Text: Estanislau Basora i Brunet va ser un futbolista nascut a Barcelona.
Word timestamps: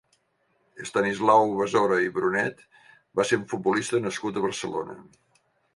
Estanislau 0.85 1.51
Basora 1.59 1.99
i 2.07 2.11
Brunet 2.17 2.65
va 3.21 3.29
ser 3.33 3.43
un 3.45 3.47
futbolista 3.53 4.05
nascut 4.09 4.41
a 4.43 4.49
Barcelona. 4.49 5.03